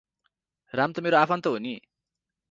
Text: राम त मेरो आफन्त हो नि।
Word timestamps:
राम 0.73 0.93
त 0.93 1.03
मेरो 1.05 1.19
आफन्त 1.19 1.47
हो 1.47 1.53
नि। 1.59 1.73